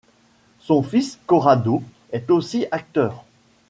[0.57, 3.23] Son fils Corrado est aussi acteur.